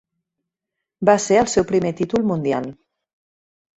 Va 1.11 1.15
ser 1.27 1.37
el 1.41 1.51
seu 1.55 1.67
primer 1.73 1.93
títol 2.03 2.27
mundial. 2.33 2.67